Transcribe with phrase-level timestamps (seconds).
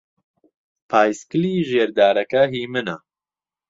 [0.89, 2.97] پایسکلی ژێر دارەکە هیی منە.